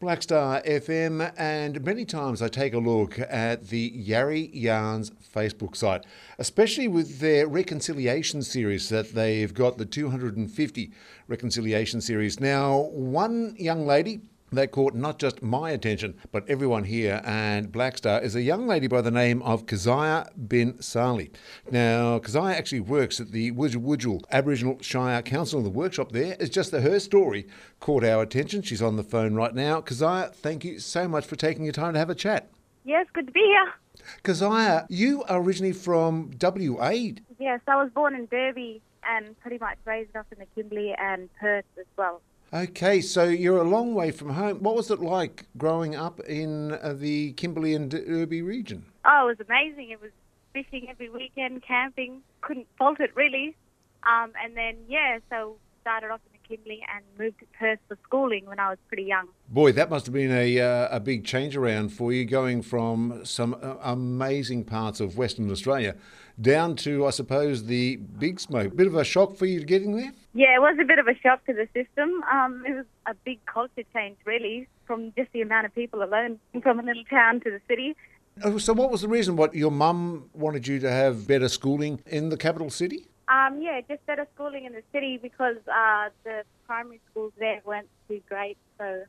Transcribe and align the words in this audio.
Black 0.00 0.22
Star 0.22 0.62
FM, 0.62 1.32
and 1.36 1.84
many 1.84 2.04
times 2.04 2.40
I 2.40 2.46
take 2.46 2.72
a 2.72 2.78
look 2.78 3.18
at 3.18 3.66
the 3.66 3.90
Yarri 3.90 4.48
Yarns 4.52 5.10
Facebook 5.10 5.74
site, 5.74 6.06
especially 6.38 6.86
with 6.86 7.18
their 7.18 7.48
reconciliation 7.48 8.42
series 8.42 8.90
that 8.90 9.14
they've 9.14 9.52
got 9.52 9.76
the 9.76 9.84
250 9.84 10.92
reconciliation 11.26 12.00
series. 12.00 12.38
Now, 12.38 12.90
one 12.92 13.56
young 13.58 13.88
lady 13.88 14.20
that 14.52 14.70
caught 14.70 14.94
not 14.94 15.18
just 15.18 15.42
my 15.42 15.70
attention, 15.70 16.14
but 16.32 16.48
everyone 16.48 16.84
here 16.84 17.20
and 17.24 17.70
Blackstar 17.70 18.22
is 18.22 18.34
a 18.34 18.42
young 18.42 18.66
lady 18.66 18.86
by 18.86 19.00
the 19.00 19.10
name 19.10 19.42
of 19.42 19.66
Keziah 19.66 20.28
bin 20.48 20.80
Sali. 20.80 21.30
Now, 21.70 22.18
Keziah 22.18 22.56
actually 22.56 22.80
works 22.80 23.20
at 23.20 23.32
the 23.32 23.52
Wujal 23.52 24.22
Aboriginal 24.30 24.78
Shire 24.80 25.22
Council. 25.22 25.62
The 25.62 25.70
workshop 25.70 26.12
there 26.12 26.36
is 26.40 26.50
just 26.50 26.70
that 26.70 26.82
her 26.82 26.98
story 26.98 27.46
caught 27.80 28.04
our 28.04 28.22
attention. 28.22 28.62
She's 28.62 28.82
on 28.82 28.96
the 28.96 29.04
phone 29.04 29.34
right 29.34 29.54
now. 29.54 29.80
Keziah, 29.80 30.30
thank 30.32 30.64
you 30.64 30.78
so 30.78 31.08
much 31.08 31.26
for 31.26 31.36
taking 31.36 31.64
your 31.64 31.72
time 31.72 31.92
to 31.92 31.98
have 31.98 32.10
a 32.10 32.14
chat. 32.14 32.50
Yes, 32.84 33.06
good 33.12 33.26
to 33.26 33.32
be 33.32 33.40
here. 33.40 33.74
Keziah, 34.22 34.86
you 34.88 35.24
are 35.24 35.40
originally 35.40 35.72
from 35.74 36.30
WA. 36.40 36.90
Yes, 37.38 37.60
I 37.66 37.76
was 37.76 37.90
born 37.94 38.14
in 38.14 38.26
Derby 38.26 38.80
and 39.06 39.38
pretty 39.40 39.58
much 39.58 39.76
raised 39.84 40.16
up 40.16 40.26
in 40.32 40.38
the 40.38 40.46
Kimberley 40.54 40.94
and 40.98 41.28
Perth 41.38 41.64
as 41.78 41.86
well. 41.96 42.20
Okay, 42.52 43.02
so 43.02 43.24
you're 43.24 43.58
a 43.58 43.68
long 43.68 43.94
way 43.94 44.10
from 44.10 44.30
home. 44.30 44.62
What 44.62 44.74
was 44.74 44.90
it 44.90 45.00
like 45.00 45.44
growing 45.58 45.94
up 45.94 46.18
in 46.20 46.72
uh, 46.72 46.94
the 46.96 47.32
Kimberley 47.32 47.74
and 47.74 47.90
Derby 47.90 48.40
region? 48.40 48.86
Oh, 49.04 49.28
it 49.28 49.38
was 49.38 49.46
amazing. 49.46 49.90
It 49.90 50.00
was 50.00 50.12
fishing 50.54 50.86
every 50.88 51.10
weekend, 51.10 51.62
camping. 51.62 52.22
Couldn't 52.40 52.66
fault 52.78 53.00
it 53.00 53.14
really. 53.14 53.54
Um, 54.04 54.32
and 54.42 54.56
then 54.56 54.76
yeah, 54.88 55.18
so 55.28 55.56
started 55.82 56.10
off 56.10 56.20
in 56.26 56.40
the 56.40 56.56
Kimberley 56.56 56.82
and 56.94 57.04
moved 57.18 57.40
to 57.40 57.46
Perth 57.58 57.80
for 57.86 57.98
schooling 58.04 58.46
when 58.46 58.58
I 58.58 58.70
was 58.70 58.78
pretty 58.88 59.04
young. 59.04 59.28
Boy, 59.50 59.72
that 59.72 59.90
must 59.90 60.06
have 60.06 60.14
been 60.14 60.32
a 60.32 60.58
uh, 60.58 60.88
a 60.90 61.00
big 61.00 61.26
change 61.26 61.54
around 61.54 61.90
for 61.90 62.14
you, 62.14 62.24
going 62.24 62.62
from 62.62 63.20
some 63.24 63.56
uh, 63.62 63.74
amazing 63.82 64.64
parts 64.64 65.00
of 65.00 65.18
Western 65.18 65.50
Australia 65.50 65.96
down 66.40 66.76
to, 66.76 67.06
I 67.06 67.10
suppose, 67.10 67.64
the 67.64 67.96
big 67.96 68.40
smoke. 68.40 68.76
Bit 68.76 68.86
of 68.86 68.94
a 68.94 69.04
shock 69.04 69.36
for 69.36 69.46
you 69.46 69.64
getting 69.64 69.96
there. 69.96 70.12
Yeah, 70.38 70.54
it 70.54 70.60
was 70.60 70.78
a 70.80 70.84
bit 70.84 71.00
of 71.00 71.08
a 71.08 71.16
shock 71.18 71.44
to 71.46 71.52
the 71.52 71.66
system. 71.74 72.22
Um, 72.32 72.62
it 72.64 72.72
was 72.72 72.84
a 73.06 73.14
big 73.24 73.44
culture 73.46 73.82
change, 73.92 74.18
really, 74.24 74.68
from 74.86 75.12
just 75.16 75.32
the 75.32 75.40
amount 75.40 75.66
of 75.66 75.74
people 75.74 76.00
alone, 76.00 76.38
from 76.62 76.78
a 76.78 76.82
little 76.84 77.02
town 77.10 77.40
to 77.40 77.50
the 77.50 77.60
city. 77.66 77.96
Oh, 78.44 78.56
So, 78.56 78.72
what 78.72 78.92
was 78.92 79.00
the 79.00 79.08
reason? 79.08 79.34
What 79.34 79.52
your 79.56 79.72
mum 79.72 80.30
wanted 80.34 80.68
you 80.68 80.78
to 80.78 80.88
have 80.92 81.26
better 81.26 81.48
schooling 81.48 82.00
in 82.06 82.28
the 82.28 82.36
capital 82.36 82.70
city? 82.70 83.06
Um, 83.26 83.60
yeah, 83.60 83.80
just 83.88 84.06
better 84.06 84.28
schooling 84.36 84.64
in 84.64 84.74
the 84.74 84.84
city 84.92 85.18
because 85.20 85.56
uh, 85.66 86.10
the 86.22 86.44
primary 86.68 87.00
schools 87.10 87.32
there 87.40 87.60
weren't 87.64 87.88
too 88.08 88.20
great. 88.28 88.56
So, 88.78 89.02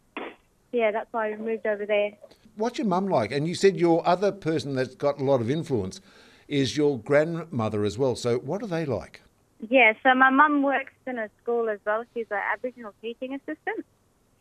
yeah, 0.72 0.90
that's 0.90 1.14
why 1.14 1.30
we 1.30 1.38
moved 1.38 1.68
over 1.68 1.86
there. 1.86 2.14
What's 2.56 2.80
your 2.80 2.88
mum 2.88 3.06
like? 3.06 3.32
And 3.32 3.48
you 3.48 3.54
said 3.54 3.76
your 3.76 4.02
other 4.08 4.32
person 4.32 4.74
that's 4.74 4.96
got 4.96 5.22
a 5.22 5.24
lot 5.24 5.42
of 5.42 5.52
influence 5.52 6.02
is 6.48 6.76
your 6.76 6.98
grandmother 6.98 7.86
as 7.86 8.00
well. 8.00 8.16
So, 8.16 8.40
what 8.40 8.64
are 8.64 8.68
they 8.68 8.84
like? 8.84 9.22
Yeah, 9.68 9.94
so 10.04 10.16
my 10.16 10.30
mum 10.30 10.64
works 10.64 10.94
in 11.06 11.20
a 11.20 11.30
school 11.42 11.70
as 11.70 11.80
well. 11.86 12.04
She's 12.14 12.28
an 12.32 12.40
Aboriginal 12.54 12.94
teaching 13.02 13.34
assistant. 13.34 13.86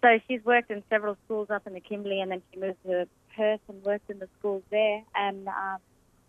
So 0.01 0.21
she's 0.29 0.45
worked 0.45 0.71
in 0.71 0.83
several 0.89 1.17
schools 1.25 1.51
up 1.51 1.67
in 1.67 1.75
the 1.75 1.81
Kimberley 1.81 2.21
and 2.21 2.31
then 2.31 2.43
she 2.53 2.61
moved 2.61 2.79
to 2.87 3.09
Perth 3.37 3.61
and 3.69 3.83
worked 3.83 4.09
in 4.11 4.21
the 4.21 4.29
schools 4.39 4.63
there. 4.71 5.03
And 5.17 5.49
um, 5.49 5.79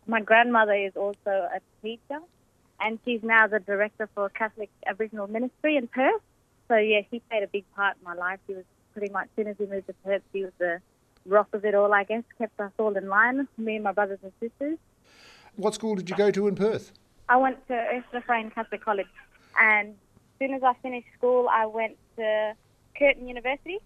my 0.07 0.21
grandmother 0.21 0.73
is 0.73 0.93
also 0.95 1.19
a 1.27 1.59
teacher 1.83 2.19
and 2.79 2.97
she's 3.05 3.21
now 3.21 3.45
the 3.45 3.59
director 3.59 4.09
for 4.15 4.29
Catholic 4.29 4.69
Aboriginal 4.87 5.27
Ministry 5.27 5.77
in 5.77 5.87
Perth. 5.87 6.21
So 6.67 6.77
yeah, 6.77 7.01
she 7.11 7.19
played 7.29 7.43
a 7.43 7.47
big 7.47 7.65
part 7.75 7.97
in 7.97 8.03
my 8.05 8.15
life. 8.15 8.39
She 8.47 8.55
was 8.55 8.65
pretty 8.93 9.13
much, 9.13 9.25
as 9.25 9.29
soon 9.35 9.47
as 9.47 9.59
we 9.59 9.67
moved 9.67 9.87
to 9.87 9.93
Perth, 10.03 10.23
she 10.33 10.43
was 10.43 10.53
the 10.57 10.81
rock 11.25 11.49
of 11.53 11.63
it 11.63 11.75
all, 11.75 11.93
I 11.93 12.05
guess, 12.05 12.23
kept 12.39 12.59
us 12.59 12.71
all 12.79 12.97
in 12.97 13.07
line, 13.07 13.47
me 13.57 13.75
and 13.75 13.83
my 13.83 13.91
brothers 13.91 14.19
and 14.23 14.31
sisters. 14.39 14.79
What 15.55 15.75
school 15.75 15.95
did 15.95 16.09
you 16.09 16.15
go 16.15 16.31
to 16.31 16.47
in 16.47 16.55
Perth? 16.55 16.91
I 17.29 17.37
went 17.37 17.65
to 17.67 17.73
Ursula 17.73 18.23
Frayne 18.25 18.49
Catholic 18.49 18.83
College, 18.83 19.07
and 19.61 19.89
as 19.89 19.95
soon 20.39 20.55
as 20.55 20.63
I 20.63 20.73
finished 20.81 21.07
school, 21.15 21.47
I 21.47 21.67
went 21.67 21.95
to 22.17 22.55
Curtin 22.97 23.27
University 23.27 23.77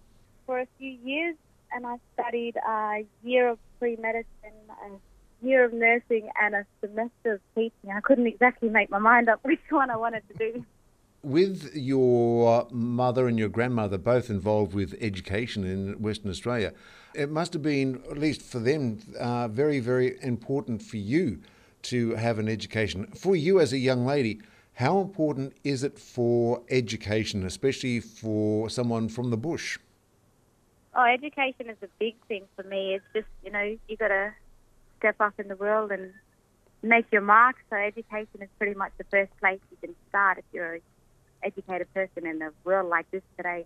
for 0.46 0.62
a 0.62 0.68
few 0.80 0.90
years, 0.90 1.36
and 1.74 1.86
I 1.86 1.98
studied 2.14 2.56
a 2.56 3.06
year 3.22 3.50
of 3.50 3.60
pre-medicine, 3.80 4.26
a 4.70 5.46
year 5.46 5.66
of 5.66 5.74
nursing, 5.74 6.30
and 6.42 6.56
a 6.56 6.66
semester 6.80 7.34
of 7.34 7.42
teaching. 7.54 7.92
I 7.94 8.00
couldn't 8.00 8.28
exactly 8.28 8.70
make 8.70 8.90
my 8.90 8.98
mind 8.98 9.28
up 9.28 9.42
which 9.44 9.60
one 9.70 9.90
I 9.90 9.98
wanted 9.98 10.24
to 10.30 10.38
do. 10.38 10.66
With 11.22 11.74
your 11.74 12.68
mother 12.72 13.28
and 13.28 13.38
your 13.38 13.50
grandmother 13.50 13.98
both 13.98 14.30
involved 14.30 14.74
with 14.74 14.96
education 15.02 15.66
in 15.66 16.02
Western 16.02 16.32
Australia, 16.32 16.74
it 17.14 17.30
must 17.30 17.52
have 17.54 17.62
been, 17.62 18.04
at 18.10 18.18
least 18.18 18.42
for 18.42 18.60
them, 18.60 19.00
uh, 19.20 19.50
very, 19.50 19.80
very 19.82 20.18
important 20.22 20.82
for 20.82 20.98
you 20.98 21.40
to 21.84 22.16
have 22.16 22.40
an 22.40 22.50
education. 22.50 23.08
For 23.08 23.36
you 23.36 23.60
as 23.60 23.74
a 23.74 23.78
young 23.78 24.06
lady, 24.06 24.42
how 24.74 25.00
important 25.00 25.54
is 25.64 25.84
it 25.84 26.00
for 26.00 26.62
education, 26.70 27.46
especially 27.46 28.00
for 28.00 28.70
someone 28.70 29.08
from 29.08 29.30
the 29.30 29.38
bush? 29.38 29.78
Oh, 30.96 31.04
education 31.04 31.70
is 31.70 31.78
a 31.82 31.88
big 32.00 32.16
thing 32.28 32.46
for 32.56 32.64
me. 32.64 32.96
It's 32.96 33.06
just, 33.14 33.28
you 33.44 33.52
know, 33.52 33.78
you 33.88 33.98
got 33.98 34.10
to 34.10 34.34
step 35.00 35.16
up 35.20 35.40
in 35.40 35.48
the 35.48 35.56
world 35.56 35.92
and 35.92 36.14
make 36.82 37.06
your 37.12 37.22
mark. 37.22 37.56
So 37.70 37.76
education 37.76 38.42
is 38.42 38.50
pretty 38.58 38.76
much 38.76 38.92
the 38.98 39.06
first 39.06 39.32
place 39.40 39.60
you 39.72 39.78
can 39.82 39.96
start 40.10 40.38
if 40.38 40.46
you're 40.54 40.76
an 40.76 40.82
educated 41.44 41.92
person 41.94 42.26
in 42.26 42.42
a 42.42 42.52
world 42.64 42.90
like 42.90 43.10
this 43.12 43.24
today. 43.38 43.66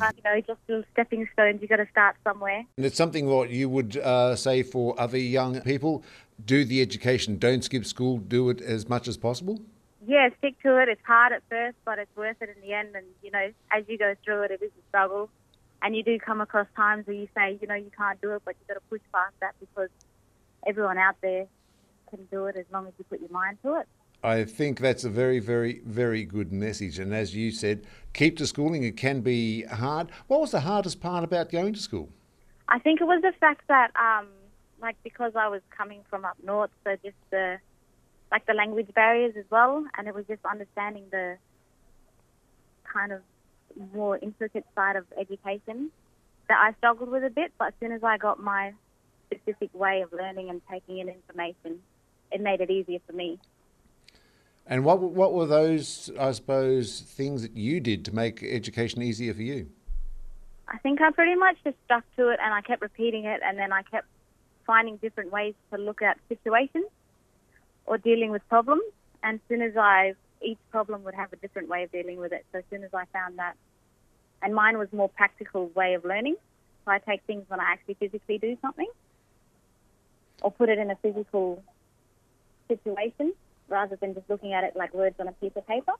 You 0.00 0.22
know, 0.24 0.40
just 0.40 0.60
little 0.68 0.84
stepping 0.92 1.28
stones. 1.32 1.58
You've 1.60 1.70
got 1.70 1.76
to 1.76 1.88
start 1.90 2.14
somewhere. 2.22 2.64
And 2.76 2.86
it's 2.86 2.96
something 2.96 3.26
what 3.26 3.50
you 3.50 3.68
would 3.68 3.96
uh, 3.96 4.36
say 4.36 4.62
for 4.62 4.98
other 4.98 5.18
young 5.18 5.60
people 5.62 6.04
do 6.44 6.64
the 6.64 6.80
education, 6.80 7.36
don't 7.36 7.64
skip 7.64 7.84
school, 7.84 8.18
do 8.18 8.48
it 8.48 8.60
as 8.60 8.88
much 8.88 9.08
as 9.08 9.16
possible? 9.16 9.60
Yeah, 10.06 10.28
stick 10.38 10.54
to 10.62 10.80
it. 10.80 10.88
It's 10.88 11.04
hard 11.04 11.32
at 11.32 11.42
first, 11.50 11.76
but 11.84 11.98
it's 11.98 12.14
worth 12.16 12.36
it 12.40 12.48
in 12.54 12.62
the 12.62 12.74
end. 12.74 12.94
And 12.94 13.06
you 13.24 13.32
know, 13.32 13.50
as 13.72 13.84
you 13.88 13.98
go 13.98 14.14
through 14.24 14.42
it, 14.42 14.52
it 14.52 14.62
is 14.62 14.70
a 14.70 14.88
struggle. 14.88 15.30
And 15.82 15.96
you 15.96 16.04
do 16.04 16.18
come 16.18 16.40
across 16.40 16.68
times 16.76 17.06
where 17.06 17.16
you 17.16 17.28
say, 17.36 17.58
you 17.60 17.66
know, 17.66 17.74
you 17.74 17.90
can't 17.96 18.20
do 18.20 18.34
it, 18.34 18.42
but 18.44 18.54
you've 18.60 18.68
got 18.68 18.74
to 18.74 18.88
push 18.88 19.00
past 19.12 19.34
that 19.40 19.54
because 19.58 19.90
everyone 20.66 20.98
out 20.98 21.16
there 21.22 21.46
can 22.10 22.24
do 22.30 22.46
it 22.46 22.56
as 22.56 22.64
long 22.72 22.86
as 22.86 22.92
you 22.98 23.04
put 23.04 23.20
your 23.20 23.30
mind 23.30 23.58
to 23.64 23.74
it. 23.80 23.88
I 24.22 24.44
think 24.44 24.80
that's 24.80 25.04
a 25.04 25.10
very, 25.10 25.38
very, 25.38 25.80
very 25.84 26.24
good 26.24 26.52
message. 26.52 26.98
And 26.98 27.14
as 27.14 27.36
you 27.36 27.52
said, 27.52 27.86
keep 28.14 28.36
to 28.38 28.46
schooling. 28.46 28.82
It 28.82 28.96
can 28.96 29.20
be 29.20 29.62
hard. 29.62 30.10
What 30.26 30.40
was 30.40 30.50
the 30.50 30.60
hardest 30.60 31.00
part 31.00 31.22
about 31.22 31.50
going 31.50 31.74
to 31.74 31.80
school? 31.80 32.08
I 32.68 32.80
think 32.80 33.00
it 33.00 33.04
was 33.04 33.22
the 33.22 33.32
fact 33.38 33.62
that, 33.68 33.92
um, 33.96 34.26
like, 34.82 34.96
because 35.04 35.32
I 35.36 35.48
was 35.48 35.62
coming 35.76 36.00
from 36.10 36.24
up 36.24 36.36
north, 36.42 36.70
so 36.84 36.96
just 37.02 37.16
the, 37.30 37.58
like, 38.32 38.44
the 38.46 38.54
language 38.54 38.92
barriers 38.92 39.34
as 39.38 39.44
well, 39.50 39.86
and 39.96 40.08
it 40.08 40.14
was 40.14 40.24
just 40.26 40.44
understanding 40.44 41.04
the 41.10 41.36
kind 42.92 43.12
of 43.12 43.20
more 43.94 44.18
intricate 44.18 44.66
side 44.74 44.96
of 44.96 45.04
education 45.18 45.90
that 46.48 46.58
I 46.58 46.72
struggled 46.78 47.10
with 47.10 47.22
a 47.22 47.30
bit. 47.30 47.52
But 47.56 47.68
as 47.68 47.74
soon 47.80 47.92
as 47.92 48.02
I 48.02 48.18
got 48.18 48.42
my 48.42 48.72
specific 49.26 49.70
way 49.74 50.02
of 50.02 50.12
learning 50.12 50.50
and 50.50 50.60
taking 50.70 50.98
in 50.98 51.08
information, 51.08 51.80
it 52.32 52.40
made 52.40 52.60
it 52.60 52.70
easier 52.70 52.98
for 53.06 53.12
me. 53.12 53.38
And 54.70 54.84
what 54.84 55.00
what 55.00 55.32
were 55.32 55.46
those, 55.46 56.10
I 56.20 56.32
suppose, 56.32 57.00
things 57.00 57.40
that 57.40 57.56
you 57.56 57.80
did 57.80 58.04
to 58.04 58.14
make 58.14 58.42
education 58.42 59.02
easier 59.02 59.32
for 59.32 59.42
you? 59.42 59.68
I 60.68 60.76
think 60.78 61.00
I 61.00 61.10
pretty 61.10 61.34
much 61.34 61.56
just 61.64 61.76
stuck 61.86 62.04
to 62.16 62.28
it 62.28 62.38
and 62.44 62.52
I 62.52 62.60
kept 62.60 62.82
repeating 62.82 63.24
it 63.24 63.40
and 63.42 63.58
then 63.58 63.72
I 63.72 63.82
kept 63.82 64.06
finding 64.66 64.98
different 64.98 65.32
ways 65.32 65.54
to 65.72 65.78
look 65.78 66.02
at 66.02 66.18
situations 66.28 66.84
or 67.86 67.96
dealing 67.96 68.30
with 68.30 68.46
problems. 68.50 68.82
And 69.22 69.36
as 69.36 69.40
soon 69.48 69.62
as 69.62 69.74
I, 69.78 70.12
each 70.42 70.58
problem 70.70 71.02
would 71.04 71.14
have 71.14 71.32
a 71.32 71.36
different 71.36 71.70
way 71.70 71.84
of 71.84 71.90
dealing 71.90 72.18
with 72.18 72.32
it. 72.32 72.44
So 72.52 72.58
as 72.58 72.64
soon 72.68 72.84
as 72.84 72.92
I 72.92 73.06
found 73.06 73.38
that, 73.38 73.54
and 74.42 74.54
mine 74.54 74.76
was 74.76 74.92
more 74.92 75.08
practical 75.08 75.68
way 75.68 75.94
of 75.94 76.04
learning. 76.04 76.36
So 76.84 76.90
I 76.90 76.98
take 76.98 77.22
things 77.26 77.44
when 77.48 77.60
I 77.60 77.72
actually 77.72 77.94
physically 77.94 78.36
do 78.36 78.58
something 78.60 78.88
or 80.42 80.52
put 80.52 80.68
it 80.68 80.78
in 80.78 80.90
a 80.90 80.96
physical 80.96 81.62
situation 82.68 83.32
rather 83.68 83.96
than 83.96 84.14
just 84.14 84.28
looking 84.28 84.52
at 84.52 84.64
it 84.64 84.74
like 84.76 84.94
words 84.94 85.16
on 85.18 85.28
a 85.28 85.32
piece 85.32 85.52
of 85.56 85.66
paper. 85.66 85.92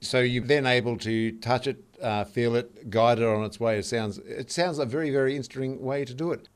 So 0.00 0.20
you're 0.20 0.44
then 0.44 0.66
able 0.66 0.96
to 0.98 1.32
touch 1.32 1.66
it, 1.66 1.84
uh, 2.00 2.24
feel 2.24 2.56
it, 2.56 2.88
guide 2.88 3.18
it 3.18 3.26
on 3.26 3.44
its 3.44 3.60
way. 3.60 3.78
It 3.78 3.84
sounds 3.84 4.18
it 4.18 4.50
sounds 4.50 4.78
a 4.78 4.86
very 4.86 5.10
very 5.10 5.36
interesting 5.36 5.80
way 5.80 6.04
to 6.04 6.14
do 6.14 6.32
it. 6.32 6.48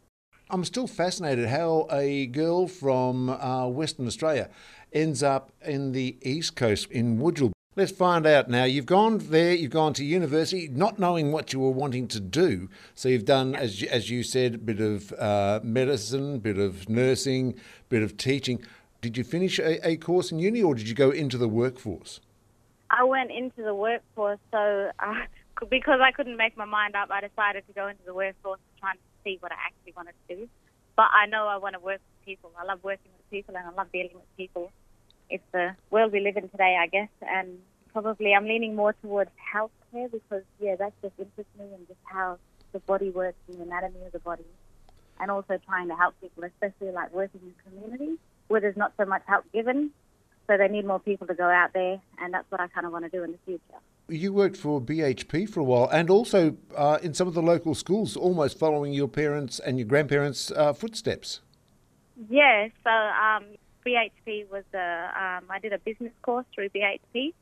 I'm 0.51 0.65
still 0.65 0.87
fascinated 0.87 1.49
how 1.49 1.87
a 1.91 2.27
girl 2.27 2.69
from 2.69 3.31
uh, 3.31 3.67
Western 3.67 4.07
Australia 4.07 4.51
ends 4.93 5.23
up 5.23 5.53
in 5.65 5.93
the 5.93 6.17
East 6.23 6.55
Coast 6.55 6.91
in 6.91 7.19
Wujal. 7.19 7.53
Let's 7.77 7.91
find 7.91 8.25
out 8.25 8.49
now. 8.49 8.63
You've 8.65 8.87
gone 8.87 9.19
there, 9.19 9.53
you've 9.53 9.73
gone 9.73 9.95
to 9.95 10.05
university, 10.05 10.69
not 10.69 11.01
knowing 11.01 11.33
what 11.33 11.53
you 11.53 11.59
were 11.59 11.71
wanting 11.73 12.07
to 12.09 12.21
do. 12.21 12.69
So 12.95 13.09
you've 13.09 13.25
done, 13.25 13.57
as 13.57 13.83
you, 13.83 13.89
as 13.91 14.11
you 14.11 14.23
said, 14.23 14.55
a 14.55 14.59
bit 14.59 14.81
of 14.81 15.13
uh, 15.15 15.59
medicine, 15.65 16.39
bit 16.39 16.57
of 16.57 16.89
nursing, 16.89 17.57
bit 17.89 18.05
of 18.05 18.17
teaching. 18.17 18.65
Did 19.05 19.19
you 19.19 19.25
finish 19.25 19.59
a, 19.59 19.87
a 19.87 19.99
course 19.99 20.33
in 20.33 20.39
uni, 20.39 20.62
or 20.62 20.75
did 20.75 20.89
you 20.89 20.95
go 20.95 21.11
into 21.11 21.37
the 21.37 21.47
workforce? 21.47 22.21
I 22.89 23.05
went 23.05 23.31
into 23.31 23.62
the 23.62 23.75
workforce, 23.75 24.39
so 24.51 24.91
uh, 24.99 25.15
because 25.69 26.01
I 26.03 26.11
couldn't 26.11 26.39
make 26.39 26.56
my 26.56 26.65
mind 26.65 26.97
up, 26.97 27.11
I 27.11 27.21
decided 27.21 27.67
to 27.67 27.75
go 27.75 27.87
into 27.87 28.03
the 28.06 28.15
workforce 28.15 28.61
to 28.61 28.81
try 28.81 28.93
and 28.93 29.01
see 29.23 29.37
what 29.41 29.53
I 29.53 29.56
actually 29.56 29.93
wanted 29.95 30.15
to 30.27 30.37
do. 30.37 30.49
But 30.97 31.09
I 31.12 31.27
know 31.27 31.47
I 31.49 31.59
want 31.59 31.75
to 31.75 31.81
work 31.81 32.01
with 32.01 32.25
people. 32.25 32.51
I 32.59 32.65
love 32.65 32.79
working 32.83 33.12
with 33.15 33.31
people 33.31 33.55
and 33.55 33.67
I 33.67 33.73
love 33.77 33.93
dealing 33.93 34.15
with 34.15 34.37
people. 34.39 34.73
It's 35.29 35.45
the 35.53 35.77
world 35.91 36.11
we 36.11 36.21
live 36.21 36.39
in 36.39 36.49
today, 36.49 36.79
I 36.81 36.87
guess, 36.87 37.11
and 37.21 37.59
probably 37.93 38.33
I'm 38.33 38.47
leaning 38.47 38.75
more 38.75 38.95
towards 39.03 39.33
healthcare 39.55 40.11
because, 40.11 40.45
yeah, 40.59 40.77
that 40.77 40.95
just 41.03 41.12
interests 41.19 41.53
me 41.59 41.67
and 41.75 41.87
just 41.87 42.01
how 42.05 42.39
the 42.73 42.79
body 42.79 43.11
works 43.11 43.37
and 43.49 43.59
the 43.59 43.65
anatomy 43.65 44.06
of 44.06 44.12
the 44.12 44.19
body. 44.21 44.47
And 45.21 45.31
also 45.31 45.61
trying 45.67 45.89
to 45.89 45.95
help 45.95 46.15
people, 46.23 46.45
especially 46.45 46.91
like 46.91 47.12
working 47.12 47.43
in 47.45 47.53
communities 47.71 48.19
where 48.49 48.61
there's 48.61 48.76
not 48.76 48.93
so 48.96 49.05
much 49.05 49.23
help 49.26 49.44
given. 49.52 49.91
So 50.46 50.58
they 50.58 50.69
need 50.69 50.85
more 50.85 51.00
people 51.00 51.26
to 51.26 51.35
go 51.35 51.49
out 51.49 51.73
there, 51.73 52.00
and 52.19 52.35
that's 52.35 52.50
what 52.50 52.61
I 52.61 52.69
kind 52.69 52.87
of 52.87 52.93
want 52.93 53.05
to 53.05 53.11
do 53.11 53.25
in 53.25 53.32
the 53.32 53.38
future. 53.46 53.81
You 54.08 54.35
worked 54.35 54.58
for 54.58 54.81
BHP 54.81 55.49
for 55.49 55.61
a 55.61 55.64
while 55.64 55.88
and 55.91 56.11
also 56.11 56.58
uh, 56.76 56.99
in 57.02 57.14
some 57.14 57.26
of 57.26 57.32
the 57.32 57.41
local 57.41 57.75
schools, 57.75 58.17
almost 58.17 58.58
following 58.58 58.93
your 58.93 59.08
parents' 59.08 59.58
and 59.58 59.79
your 59.79 59.87
grandparents' 59.87 60.50
uh, 60.50 60.75
footsteps. 60.75 61.41
Yeah, 62.29 62.69
so 62.85 62.91
um, 62.91 63.44
BHP 63.87 64.50
was 64.50 64.64
a, 64.75 65.38
um, 65.38 65.44
I 65.49 65.58
did 65.58 65.73
a 65.73 65.79
business 65.79 66.12
course 66.20 66.44
through 66.55 66.69
BHP 66.69 67.32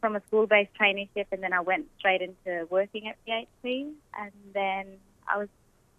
from 0.00 0.14
a 0.14 0.22
school-based 0.28 0.70
traineeship, 0.80 1.26
and 1.32 1.42
then 1.42 1.52
I 1.52 1.60
went 1.60 1.86
straight 1.98 2.22
into 2.22 2.66
working 2.70 3.08
at 3.08 3.16
BHP, 3.26 3.90
and 4.18 4.32
then 4.54 4.86
I 5.28 5.38
was 5.38 5.48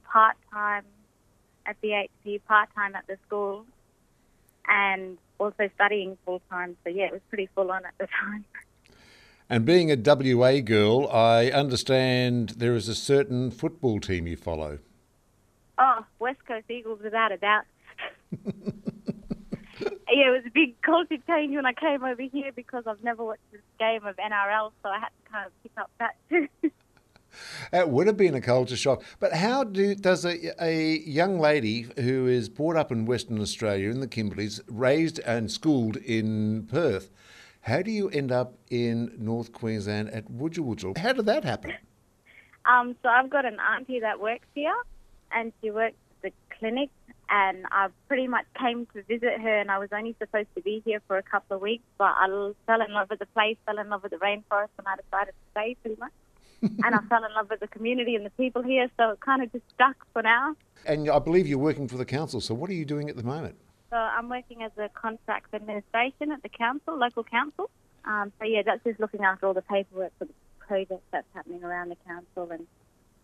part-time 0.06 0.86
at 1.66 1.82
BHP, 1.82 2.42
part-time 2.48 2.96
at 2.96 3.06
the 3.08 3.18
school, 3.28 3.66
and 4.68 5.18
also 5.40 5.70
studying 5.76 6.18
full-time. 6.26 6.76
So 6.84 6.90
yeah, 6.90 7.06
it 7.06 7.12
was 7.12 7.22
pretty 7.30 7.50
full 7.56 7.72
on 7.72 7.86
at 7.86 7.94
the 8.00 8.08
time. 8.08 8.46
And 9.50 9.66
being 9.66 9.92
a 9.92 9.96
WA 9.96 10.60
girl, 10.60 11.08
I 11.08 11.48
understand 11.52 12.50
there 12.58 12.76
is 12.76 12.90
a 12.90 12.96
certain 12.96 13.50
football 13.50 14.00
team 14.00 14.28
you 14.28 14.36
follow. 14.36 14.80
Oh, 15.78 16.06
West 16.20 16.46
Coast 16.46 16.66
Eagles, 16.70 17.00
without 17.02 17.32
a 17.32 17.38
doubt. 17.38 17.64
yeah, 20.12 20.28
it 20.28 20.32
was 20.32 20.44
a 20.46 20.50
big 20.50 20.82
culture 20.82 21.18
change 21.28 21.56
when 21.56 21.66
I 21.66 21.74
came 21.74 22.04
over 22.04 22.22
here 22.22 22.52
because 22.54 22.84
I've 22.88 23.04
never 23.04 23.24
watched 23.24 23.52
this 23.52 23.62
game 23.80 24.06
of 24.06 24.18
NRL, 24.18 24.72
so 24.84 24.90
I 24.90 25.00
had 25.00 25.10
to 25.10 25.32
kind 25.32 25.46
of 25.46 25.52
pick 25.64 25.72
up 25.78 25.92
that 26.00 26.16
too. 26.30 26.48
It 27.74 27.90
would 27.90 28.08
have 28.08 28.18
been 28.18 28.36
a 28.36 28.42
culture 28.42 28.78
shock. 28.78 29.04
But 29.20 29.34
how 29.34 29.64
do, 29.64 29.96
does 29.96 30.26
a, 30.26 30.64
a 30.64 31.00
young 31.00 31.40
lady 31.40 31.88
who 31.98 32.28
is 32.28 32.50
brought 32.50 32.76
up 32.76 32.92
in 32.92 33.06
Western 33.06 33.40
Australia 33.40 33.90
in 33.90 34.00
the 34.00 34.08
Kimberleys, 34.08 34.62
raised 34.68 35.20
and 35.20 35.52
schooled 35.52 35.98
in 35.98 36.68
Perth, 36.68 37.10
how 37.62 37.82
do 37.82 37.92
you 37.92 38.10
end 38.10 38.32
up 38.32 38.54
in 38.70 39.12
North 39.18 39.52
Queensland 39.52 40.10
at 40.12 40.32
Wujal 40.32 40.98
How 40.98 41.12
did 41.12 41.26
that 41.26 41.44
happen? 41.44 41.74
Um, 42.64 42.96
so 43.04 43.10
I've 43.10 43.30
got 43.30 43.46
an 43.46 43.58
auntie 43.60 44.00
that 44.00 44.22
works 44.22 44.48
here, 44.56 44.76
and 45.34 45.52
she 45.62 45.72
works 45.72 45.96
at 46.24 46.32
the 46.32 46.58
clinic, 46.58 46.90
and 47.30 47.66
I 47.72 47.88
pretty 48.08 48.28
much 48.28 48.46
came 48.58 48.86
to 48.94 49.04
visit 49.04 49.42
her, 49.42 49.60
and 49.60 49.70
I 49.70 49.80
was 49.80 49.90
only 49.92 50.16
supposed 50.20 50.48
to 50.56 50.62
be 50.62 50.82
here 50.86 51.02
for 51.08 51.18
a 51.18 51.24
couple 51.24 51.58
of 51.58 51.62
weeks, 51.62 51.84
but 51.98 52.14
I 52.18 52.28
fell 52.66 52.82
in 52.82 52.94
love 52.94 53.10
with 53.10 53.20
the 53.20 53.26
place, 53.28 53.58
fell 53.66 53.80
in 53.80 53.90
love 53.90 54.04
with 54.04 54.12
the 54.12 54.18
rainforest, 54.18 54.70
and 54.78 54.88
I 54.88 54.96
decided 54.96 55.32
to 55.32 55.52
stay 55.52 55.76
pretty 55.82 56.00
much. 56.00 56.12
And 56.62 56.96
I 56.96 57.00
fell 57.10 57.24
in 57.24 57.34
love 57.36 57.50
with 57.50 57.60
the 57.60 57.68
community 57.68 58.16
and 58.16 58.26
the 58.26 58.30
people 58.32 58.64
here, 58.64 58.90
so 58.98 59.12
it 59.12 59.20
kind 59.20 59.42
of 59.44 59.52
just 59.52 59.64
stuck 59.74 59.96
for 60.14 60.22
now. 60.22 60.56
And 60.86 61.10
I 61.10 61.20
believe 61.20 61.48
you're 61.48 61.58
working 61.58 61.88
for 61.88 61.98
the 61.98 62.06
council, 62.06 62.42
so 62.42 62.54
what 62.54 62.70
are 62.70 62.74
you 62.74 62.86
doing 62.86 63.10
at 63.10 63.16
the 63.16 63.24
moment? 63.24 63.56
So 63.90 63.96
I'm 63.96 64.30
working 64.30 64.64
as 64.64 64.72
a 64.78 64.90
contract 64.90 65.54
administration 65.54 66.32
at 66.32 66.44
the 66.44 66.50
council, 66.50 66.98
local 66.98 67.24
council. 67.24 67.70
Um, 68.06 68.32
so 68.40 68.46
yeah, 68.46 68.62
that's 68.66 68.84
just 68.84 69.00
looking 69.00 69.24
after 69.24 69.48
all 69.48 69.54
the 69.54 69.62
paperwork 69.62 70.12
for 70.20 70.26
the 70.26 70.34
projects 70.60 71.06
that's 71.12 71.28
happening 71.34 71.64
around 71.64 71.90
the 71.90 71.98
council 72.06 72.52
and 72.52 72.68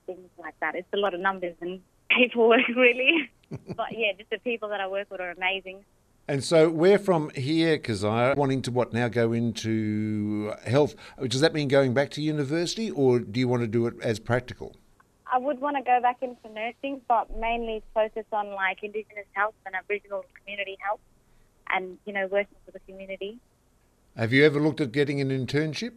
things 0.06 0.30
like 0.38 0.56
that. 0.62 0.76
It's 0.76 0.88
a 0.94 0.98
lot 0.98 1.14
of 1.14 1.20
numbers 1.20 1.56
and 1.62 1.82
paperwork, 2.10 2.68
really. 2.76 3.30
but 3.50 3.92
yeah, 3.92 4.14
just 4.18 4.30
the 4.30 4.40
people 4.40 4.70
that 4.70 4.80
I 4.80 4.88
work 4.88 5.10
with 5.12 5.20
are 5.20 5.32
amazing. 5.32 5.84
And 6.28 6.42
so 6.42 6.70
we're 6.70 7.00
from 7.00 7.32
here, 7.32 7.78
Keziah, 7.78 8.36
wanting 8.38 8.62
to 8.64 8.72
what 8.72 8.94
now 8.94 9.10
go 9.10 9.34
into 9.34 10.54
health. 10.66 10.96
Does 11.28 11.42
that 11.42 11.54
mean 11.54 11.68
going 11.68 11.94
back 11.94 12.12
to 12.12 12.22
university, 12.22 12.90
or 12.90 13.20
do 13.20 13.42
you 13.42 13.48
want 13.50 13.62
to 13.62 13.68
do 13.68 13.88
it 13.88 13.96
as 14.02 14.20
practical? 14.20 14.76
I 15.32 15.38
would 15.38 15.60
want 15.60 15.76
to 15.76 15.84
go 15.84 16.00
back 16.02 16.18
into 16.22 16.48
nursing, 16.54 17.02
but 17.10 17.36
mainly 17.38 17.84
focus 17.94 18.26
on 18.32 18.52
like 18.52 18.84
Indigenous 18.84 19.26
health 19.34 19.56
and 19.66 19.76
Aboriginal 19.76 20.24
community 20.40 20.78
health, 20.80 21.02
and 21.70 21.98
you 22.06 22.14
know 22.14 22.28
working 22.28 22.56
for 22.66 22.72
the 22.72 22.80
community. 22.80 23.38
Have 24.16 24.32
you 24.32 24.46
ever 24.46 24.62
looked 24.62 24.80
at 24.80 24.94
getting 24.94 25.20
an 25.20 25.30
internship? 25.30 25.94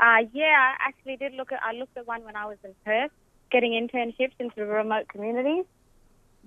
Uh, 0.00 0.24
yeah, 0.32 0.74
I 0.80 0.88
actually 0.88 1.16
did 1.16 1.34
look 1.34 1.52
at. 1.52 1.60
I 1.62 1.72
looked 1.72 1.96
at 1.96 2.06
one 2.08 2.24
when 2.24 2.34
I 2.34 2.46
was 2.46 2.58
in 2.64 2.74
Perth, 2.84 3.12
getting 3.52 3.72
internships 3.72 4.32
into 4.40 4.64
remote 4.64 5.06
communities. 5.08 5.66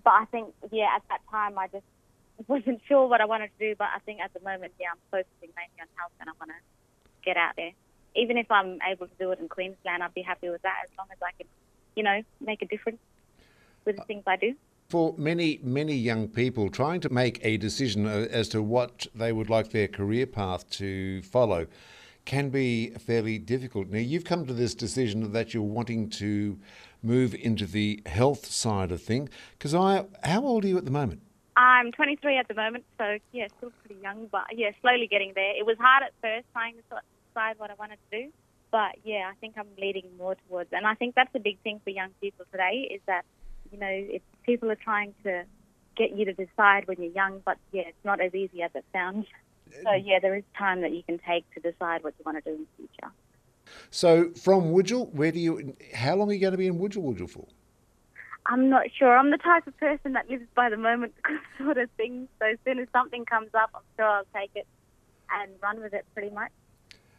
But 0.03 0.13
I 0.13 0.25
think, 0.25 0.53
yeah, 0.71 0.87
at 0.95 1.03
that 1.09 1.21
time 1.29 1.57
I 1.57 1.67
just 1.67 1.85
wasn't 2.47 2.81
sure 2.87 3.07
what 3.07 3.21
I 3.21 3.25
wanted 3.25 3.49
to 3.57 3.69
do. 3.69 3.75
But 3.77 3.89
I 3.95 3.99
think 3.99 4.19
at 4.21 4.33
the 4.33 4.39
moment, 4.41 4.73
yeah, 4.79 4.87
I'm 4.91 4.99
focusing 5.11 5.49
mainly 5.55 5.79
on 5.81 5.87
health, 5.97 6.11
and 6.19 6.29
I 6.29 6.33
want 6.39 6.51
to 6.51 6.59
get 7.23 7.37
out 7.37 7.53
there 7.55 7.71
even 8.15 8.37
if 8.37 8.49
I'm 8.51 8.79
able 8.89 9.07
to 9.07 9.13
do 9.19 9.31
it 9.31 9.39
in 9.39 9.47
Queensland, 9.47 10.03
I'd 10.03 10.13
be 10.13 10.21
happy 10.21 10.49
with 10.49 10.61
that 10.63 10.75
as 10.83 10.89
long 10.97 11.07
as 11.11 11.17
I 11.21 11.31
can, 11.37 11.47
you 11.95 12.03
know, 12.03 12.21
make 12.39 12.61
a 12.61 12.65
difference 12.65 12.99
with 13.85 13.97
the 13.97 14.03
things 14.03 14.23
I 14.27 14.35
do. 14.35 14.55
For 14.89 15.15
many, 15.17 15.59
many 15.63 15.95
young 15.95 16.27
people, 16.27 16.69
trying 16.69 16.99
to 17.01 17.09
make 17.09 17.39
a 17.43 17.57
decision 17.57 18.05
uh, 18.05 18.27
as 18.29 18.49
to 18.49 18.61
what 18.61 19.07
they 19.15 19.31
would 19.31 19.49
like 19.49 19.71
their 19.71 19.87
career 19.87 20.25
path 20.25 20.69
to 20.71 21.21
follow 21.21 21.67
can 22.25 22.49
be 22.49 22.89
fairly 22.91 23.39
difficult. 23.39 23.87
Now, 23.87 23.99
you've 23.99 24.25
come 24.25 24.45
to 24.45 24.53
this 24.53 24.75
decision 24.75 25.31
that 25.31 25.53
you're 25.53 25.63
wanting 25.63 26.09
to 26.11 26.59
move 27.01 27.33
into 27.33 27.65
the 27.65 28.01
health 28.05 28.45
side 28.45 28.91
of 28.91 29.01
things. 29.01 29.29
Because 29.57 29.73
I, 29.73 30.05
how 30.23 30.43
old 30.43 30.65
are 30.65 30.67
you 30.67 30.77
at 30.77 30.85
the 30.85 30.91
moment? 30.91 31.21
I'm 31.61 31.91
23 31.91 32.37
at 32.39 32.47
the 32.47 32.55
moment, 32.55 32.85
so 32.97 33.19
yeah, 33.31 33.47
still 33.57 33.71
pretty 33.85 34.01
young, 34.01 34.25
but 34.31 34.45
yeah, 34.55 34.71
slowly 34.81 35.07
getting 35.07 35.33
there. 35.35 35.55
It 35.55 35.63
was 35.63 35.77
hard 35.79 36.01
at 36.01 36.11
first 36.19 36.47
trying 36.53 36.75
to 36.75 37.01
decide 37.27 37.59
what 37.59 37.69
I 37.69 37.75
wanted 37.77 37.99
to 38.09 38.23
do. 38.23 38.31
But 38.71 38.95
yeah, 39.03 39.29
I 39.31 39.35
think 39.39 39.53
I'm 39.57 39.67
leading 39.77 40.05
more 40.17 40.35
towards, 40.47 40.73
and 40.73 40.87
I 40.87 40.95
think 40.95 41.13
that's 41.13 41.33
a 41.35 41.39
big 41.39 41.59
thing 41.59 41.79
for 41.83 41.91
young 41.91 42.09
people 42.19 42.45
today 42.51 42.89
is 42.91 43.01
that 43.05 43.25
you 43.71 43.77
know 43.77 43.89
if 43.89 44.23
people 44.43 44.71
are 44.71 44.75
trying 44.75 45.13
to 45.23 45.43
get 45.95 46.17
you 46.17 46.25
to 46.25 46.33
decide 46.33 46.87
when 46.87 46.97
you're 46.99 47.11
young, 47.11 47.41
but 47.45 47.57
yeah, 47.71 47.83
it's 47.83 48.05
not 48.05 48.19
as 48.21 48.33
easy 48.33 48.63
as 48.63 48.71
it 48.73 48.85
sounds. 48.91 49.27
So 49.83 49.91
yeah, 49.93 50.17
there 50.19 50.35
is 50.35 50.43
time 50.57 50.81
that 50.81 50.93
you 50.93 51.03
can 51.03 51.19
take 51.19 51.45
to 51.53 51.59
decide 51.59 52.03
what 52.03 52.15
you 52.17 52.23
want 52.25 52.43
to 52.43 52.49
do 52.49 52.55
in 52.55 52.65
the 52.65 52.87
future. 52.87 53.13
So 53.91 54.31
from 54.31 54.73
Wujal, 54.73 55.13
where 55.13 55.31
do 55.31 55.39
you? 55.39 55.75
How 55.93 56.15
long 56.15 56.29
are 56.29 56.33
you 56.33 56.39
going 56.39 56.53
to 56.53 56.57
be 56.57 56.67
in 56.67 56.79
Wujal 56.79 57.03
Wujal 57.03 57.29
for? 57.29 57.45
I'm 58.45 58.69
not 58.69 58.87
sure. 58.97 59.15
I'm 59.15 59.31
the 59.31 59.37
type 59.37 59.67
of 59.67 59.77
person 59.77 60.13
that 60.13 60.29
lives 60.29 60.45
by 60.55 60.69
the 60.69 60.77
moment 60.77 61.13
sort 61.57 61.77
of 61.77 61.89
thing. 61.91 62.27
So 62.39 62.47
as 62.47 62.57
soon 62.65 62.79
as 62.79 62.87
something 62.91 63.25
comes 63.25 63.49
up, 63.53 63.69
I'm 63.73 63.81
sure 63.97 64.05
I'll 64.05 64.25
take 64.35 64.51
it 64.55 64.67
and 65.31 65.51
run 65.61 65.81
with 65.81 65.93
it 65.93 66.05
pretty 66.13 66.33
much. 66.33 66.51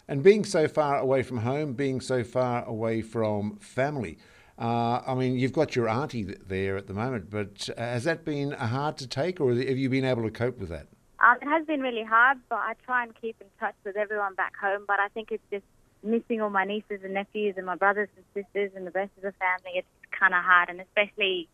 And 0.09 0.23
being 0.23 0.45
so 0.45 0.67
far 0.69 0.99
away 0.99 1.23
from 1.23 1.39
home, 1.39 1.75
being 1.75 2.01
so 2.01 2.25
far 2.25 2.65
away 2.65 3.03
from 3.03 3.57
family, 3.59 4.19
uh, 4.59 5.01
I 5.07 5.15
mean, 5.15 5.39
you've 5.39 5.53
got 5.53 5.75
your 5.75 5.89
auntie 5.89 6.25
there 6.25 6.77
at 6.77 6.87
the 6.87 6.95
moment, 6.95 7.31
but 7.31 7.69
has 7.79 8.05
that 8.05 8.25
been 8.25 8.51
hard 8.53 8.99
to 8.99 9.07
take, 9.07 9.41
or 9.41 9.55
have 9.55 9.79
you 9.79 9.89
been 9.89 10.05
able 10.05 10.25
to 10.25 10.31
cope 10.31 10.59
with 10.59 10.69
that? 10.69 10.89
Um, 11.21 11.37
it 11.41 11.47
has 11.47 11.65
been 11.67 11.81
really 11.81 12.03
hard, 12.03 12.39
but 12.49 12.59
I 12.59 12.75
try 12.85 13.05
and 13.05 13.15
keep 13.21 13.37
in 13.41 13.47
touch 13.61 13.75
with 13.85 13.97
everyone 13.97 14.35
back 14.35 14.57
home. 14.57 14.85
But 14.87 14.99
I 14.99 15.09
think 15.09 15.31
it's 15.31 15.43
just 15.51 15.65
missing 16.03 16.41
all 16.41 16.51
my 16.51 16.65
nieces 16.65 17.01
and 17.05 17.15
nephews 17.15 17.55
and 17.57 17.65
my 17.65 17.77
brothers 17.77 18.09
and 18.17 18.25
sisters 18.35 18.73
and 18.77 18.87
the 18.87 18.91
rest 18.91 19.13
of 19.17 19.23
the 19.23 19.33
family. 19.33 19.79
It's 19.79 19.87
kind 20.23 20.35
of 20.35 20.45
hard, 20.45 20.69
and 20.69 20.81
especially 20.81 21.49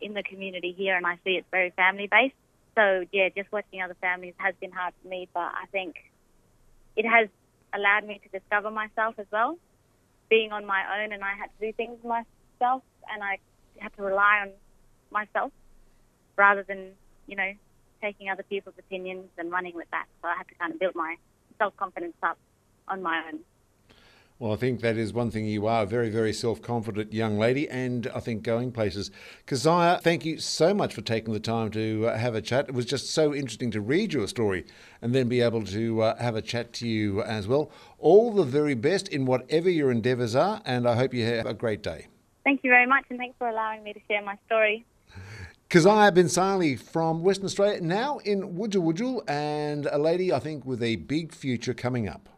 in 0.00 0.14
the 0.14 0.22
community 0.22 0.74
here, 0.76 0.96
and 0.96 1.06
I 1.06 1.16
see 1.24 1.32
it's 1.32 1.46
very 1.50 1.70
family 1.70 2.08
based. 2.10 2.34
So 2.74 3.04
yeah, 3.12 3.28
just 3.36 3.52
watching 3.52 3.82
other 3.82 3.96
families 4.00 4.34
has 4.38 4.54
been 4.60 4.72
hard 4.72 4.94
for 5.02 5.08
me, 5.08 5.28
but 5.34 5.40
I 5.40 5.66
think 5.72 5.96
it 6.96 7.04
has 7.04 7.28
allowed 7.74 8.06
me 8.06 8.20
to 8.24 8.38
discover 8.38 8.70
myself 8.70 9.16
as 9.18 9.26
well. 9.30 9.58
Being 10.30 10.52
on 10.52 10.64
my 10.64 11.02
own, 11.02 11.12
and 11.12 11.22
I 11.22 11.34
had 11.34 11.50
to 11.58 11.66
do 11.66 11.72
things 11.72 11.98
myself, 12.02 12.82
and 13.12 13.22
I 13.22 13.38
had 13.78 13.94
to 13.96 14.02
rely 14.02 14.44
on 14.46 14.50
myself 15.10 15.52
rather 16.36 16.62
than, 16.62 16.92
you 17.26 17.36
know, 17.36 17.52
taking 18.00 18.30
other 18.30 18.44
people's 18.44 18.76
opinions 18.78 19.28
and 19.38 19.50
running 19.50 19.74
with 19.74 19.90
that. 19.90 20.06
So 20.22 20.28
I 20.28 20.36
had 20.36 20.48
to 20.48 20.54
kind 20.54 20.72
of 20.72 20.78
build 20.78 20.94
my 20.94 21.16
self 21.58 21.76
confidence 21.76 22.16
up 22.22 22.38
on 22.86 23.02
my 23.02 23.22
own. 23.28 23.40
Well, 24.40 24.52
I 24.52 24.56
think 24.56 24.82
that 24.82 24.96
is 24.96 25.12
one 25.12 25.32
thing 25.32 25.46
you 25.46 25.66
are 25.66 25.82
a 25.82 25.86
very, 25.86 26.10
very 26.10 26.32
self 26.32 26.62
confident 26.62 27.12
young 27.12 27.40
lady, 27.40 27.68
and 27.68 28.06
I 28.14 28.20
think 28.20 28.44
going 28.44 28.70
places. 28.70 29.10
Keziah, 29.46 29.98
thank 30.00 30.24
you 30.24 30.38
so 30.38 30.72
much 30.72 30.94
for 30.94 31.00
taking 31.00 31.34
the 31.34 31.40
time 31.40 31.72
to 31.72 32.06
uh, 32.06 32.16
have 32.16 32.36
a 32.36 32.40
chat. 32.40 32.68
It 32.68 32.74
was 32.74 32.86
just 32.86 33.10
so 33.10 33.34
interesting 33.34 33.72
to 33.72 33.80
read 33.80 34.12
your 34.12 34.28
story 34.28 34.64
and 35.02 35.12
then 35.12 35.28
be 35.28 35.40
able 35.40 35.64
to 35.64 36.02
uh, 36.02 36.16
have 36.22 36.36
a 36.36 36.42
chat 36.42 36.72
to 36.74 36.86
you 36.86 37.20
as 37.22 37.48
well. 37.48 37.72
All 37.98 38.32
the 38.32 38.44
very 38.44 38.74
best 38.74 39.08
in 39.08 39.26
whatever 39.26 39.68
your 39.68 39.90
endeavours 39.90 40.36
are, 40.36 40.62
and 40.64 40.88
I 40.88 40.94
hope 40.94 41.12
you 41.12 41.24
have 41.24 41.46
a 41.46 41.54
great 41.54 41.82
day. 41.82 42.06
Thank 42.44 42.60
you 42.62 42.70
very 42.70 42.86
much, 42.86 43.06
and 43.10 43.18
thanks 43.18 43.34
for 43.38 43.48
allowing 43.48 43.82
me 43.82 43.92
to 43.92 44.00
share 44.06 44.22
my 44.22 44.38
story. 44.46 44.86
Keziah 45.68 46.12
Bin 46.12 46.28
Sali 46.28 46.76
from 46.76 47.24
Western 47.24 47.46
Australia, 47.46 47.80
now 47.80 48.18
in 48.18 48.54
Wujal 48.56 48.84
Wujal, 48.84 49.28
and 49.28 49.86
a 49.86 49.98
lady 49.98 50.32
I 50.32 50.38
think 50.38 50.64
with 50.64 50.80
a 50.80 50.94
big 50.94 51.34
future 51.34 51.74
coming 51.74 52.08
up. 52.08 52.28